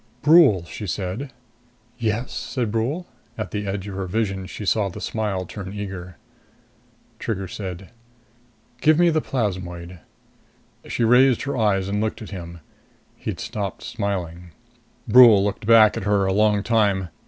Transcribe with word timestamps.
"Brule," 0.23 0.65
she 0.65 0.87
said. 0.87 1.31
"Yes?" 1.99 2.31
said 2.33 2.71
Brule. 2.71 3.05
At 3.37 3.51
the 3.51 3.67
edge 3.67 3.87
of 3.87 3.93
her 3.93 4.07
vision 4.07 4.47
she 4.47 4.65
saw 4.65 4.89
the 4.89 4.99
smile 4.99 5.45
turn 5.45 5.71
eager. 5.75 6.17
Trigger 7.19 7.47
said, 7.47 7.91
"Give 8.81 8.97
me 8.97 9.11
the 9.11 9.21
plasmoid." 9.21 9.99
She 10.87 11.03
raised 11.03 11.43
her 11.43 11.55
eyes 11.55 11.87
and 11.87 12.01
looked 12.01 12.23
at 12.23 12.31
him. 12.31 12.61
He'd 13.15 13.39
stopped 13.39 13.83
smiling. 13.83 14.53
Brule 15.07 15.43
looked 15.43 15.67
back 15.67 15.95
at 15.95 16.05
her 16.05 16.25
a 16.25 16.33
long 16.33 16.63
time. 16.63 17.09